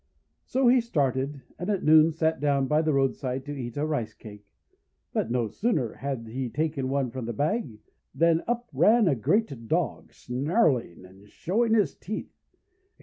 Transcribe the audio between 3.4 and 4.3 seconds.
to eat a Rice